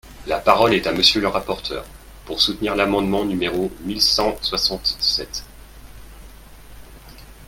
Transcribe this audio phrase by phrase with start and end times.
[0.25, 1.85] La parole est à Monsieur le rapporteur,
[2.25, 5.43] pour soutenir l’amendement numéro mille cent soixante-sept.